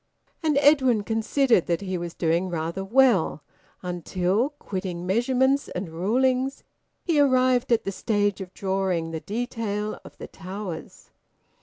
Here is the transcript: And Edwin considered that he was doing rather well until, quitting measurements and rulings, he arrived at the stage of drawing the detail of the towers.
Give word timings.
And 0.41 0.57
Edwin 0.61 1.03
considered 1.03 1.67
that 1.67 1.81
he 1.81 1.95
was 1.95 2.15
doing 2.15 2.49
rather 2.49 2.83
well 2.83 3.43
until, 3.83 4.49
quitting 4.49 5.05
measurements 5.05 5.69
and 5.69 5.89
rulings, 5.89 6.63
he 7.03 7.19
arrived 7.19 7.71
at 7.71 7.83
the 7.83 7.91
stage 7.91 8.41
of 8.41 8.51
drawing 8.55 9.11
the 9.11 9.19
detail 9.19 9.99
of 10.03 10.17
the 10.17 10.25
towers. 10.27 11.11